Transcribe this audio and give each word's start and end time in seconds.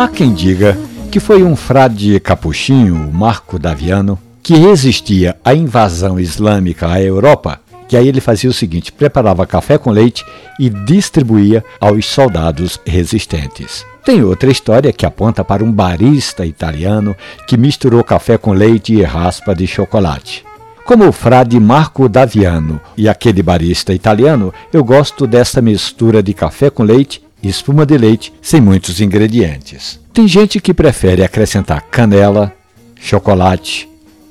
Há 0.00 0.08
quem 0.08 0.32
diga 0.32 0.78
que 1.12 1.20
foi 1.20 1.42
um 1.42 1.54
frade 1.54 2.18
capuchinho, 2.20 3.12
Marco 3.12 3.58
Daviano, 3.58 4.18
que 4.42 4.56
resistia 4.56 5.36
à 5.44 5.52
invasão 5.52 6.18
islâmica 6.18 6.88
à 6.88 7.02
Europa, 7.02 7.60
que 7.86 7.98
aí 7.98 8.08
ele 8.08 8.18
fazia 8.18 8.48
o 8.48 8.52
seguinte: 8.54 8.92
preparava 8.92 9.46
café 9.46 9.76
com 9.76 9.90
leite 9.90 10.24
e 10.58 10.70
distribuía 10.70 11.62
aos 11.78 12.06
soldados 12.06 12.80
resistentes. 12.86 13.84
Tem 14.02 14.22
outra 14.22 14.50
história 14.50 14.90
que 14.90 15.04
aponta 15.04 15.44
para 15.44 15.62
um 15.62 15.70
barista 15.70 16.46
italiano 16.46 17.14
que 17.46 17.58
misturou 17.58 18.02
café 18.02 18.38
com 18.38 18.54
leite 18.54 18.94
e 18.94 19.02
raspa 19.02 19.54
de 19.54 19.66
chocolate. 19.66 20.46
Como 20.82 21.06
o 21.06 21.12
frade 21.12 21.60
Marco 21.60 22.08
Daviano 22.08 22.80
e 22.96 23.06
aquele 23.06 23.42
barista 23.42 23.92
italiano, 23.92 24.50
eu 24.72 24.82
gosto 24.82 25.26
dessa 25.26 25.60
mistura 25.60 26.22
de 26.22 26.32
café 26.32 26.70
com 26.70 26.84
leite 26.84 27.20
espuma 27.48 27.86
de 27.86 27.96
leite 27.96 28.32
sem 28.42 28.60
muitos 28.60 29.00
ingredientes. 29.00 30.00
Tem 30.12 30.26
gente 30.26 30.60
que 30.60 30.74
prefere 30.74 31.24
acrescentar 31.24 31.82
canela, 31.90 32.52
chocolate 33.00 33.88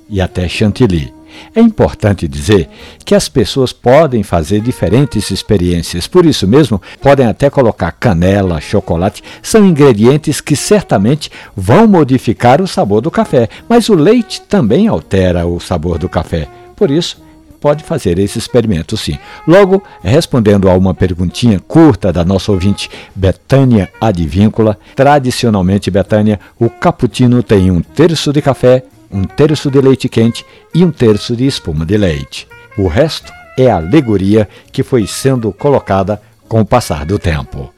e 0.09 0.21
até 0.21 0.47
chantilly. 0.47 1.13
É 1.55 1.61
importante 1.61 2.27
dizer 2.27 2.69
que 3.05 3.15
as 3.15 3.29
pessoas 3.29 3.71
podem 3.71 4.23
fazer 4.23 4.59
diferentes 4.59 5.31
experiências, 5.31 6.07
por 6.07 6.25
isso 6.25 6.47
mesmo, 6.47 6.81
podem 7.01 7.25
até 7.25 7.49
colocar 7.49 7.91
canela, 7.91 8.61
chocolate, 8.61 9.23
são 9.41 9.65
ingredientes 9.65 10.41
que 10.41 10.55
certamente 10.55 11.31
vão 11.55 11.87
modificar 11.87 12.61
o 12.61 12.67
sabor 12.67 13.01
do 13.01 13.11
café, 13.11 13.47
mas 13.67 13.89
o 13.89 13.95
leite 13.95 14.41
também 14.41 14.87
altera 14.87 15.47
o 15.47 15.59
sabor 15.59 15.97
do 15.97 16.09
café. 16.09 16.47
Por 16.75 16.91
isso, 16.91 17.21
pode 17.59 17.83
fazer 17.83 18.17
esse 18.19 18.37
experimento 18.37 18.95
sim. 18.95 19.17
Logo, 19.47 19.83
respondendo 20.01 20.69
a 20.69 20.73
uma 20.73 20.93
perguntinha 20.93 21.59
curta 21.59 22.11
da 22.11 22.23
nossa 22.23 22.51
ouvinte 22.51 22.89
Betânia 23.15 23.89
Advíncula, 23.99 24.77
tradicionalmente, 24.95 25.91
Betânia, 25.91 26.39
o 26.59 26.69
cappuccino 26.69 27.43
tem 27.43 27.69
um 27.71 27.81
terço 27.81 28.31
de 28.31 28.41
café, 28.41 28.83
um 29.11 29.23
terço 29.23 29.69
de 29.69 29.81
leite 29.81 30.07
quente 30.07 30.45
e 30.73 30.83
um 30.83 30.91
terço 30.91 31.35
de 31.35 31.45
espuma 31.45 31.85
de 31.85 31.97
leite. 31.97 32.47
O 32.77 32.87
resto 32.87 33.31
é 33.57 33.69
alegoria 33.69 34.47
que 34.71 34.83
foi 34.83 35.05
sendo 35.05 35.51
colocada 35.51 36.21
com 36.47 36.61
o 36.61 36.65
passar 36.65 37.05
do 37.05 37.19
tempo. 37.19 37.73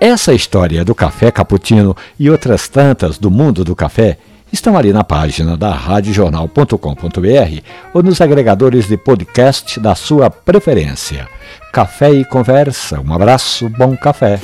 Essa 0.00 0.32
história 0.32 0.84
do 0.84 0.94
café 0.94 1.30
cappuccino 1.30 1.96
e 2.18 2.30
outras 2.30 2.68
tantas 2.68 3.18
do 3.18 3.30
mundo 3.30 3.64
do 3.64 3.74
café 3.74 4.16
estão 4.52 4.76
ali 4.76 4.92
na 4.92 5.04
página 5.04 5.56
da 5.56 5.72
radiojornal.com.br 5.72 7.62
ou 7.94 8.02
nos 8.02 8.20
agregadores 8.20 8.88
de 8.88 8.96
podcast 8.96 9.78
da 9.80 9.94
sua 9.94 10.30
preferência. 10.30 11.28
Café 11.72 12.10
e 12.10 12.24
conversa. 12.24 13.00
Um 13.00 13.12
abraço, 13.12 13.68
bom 13.68 13.96
café. 13.96 14.40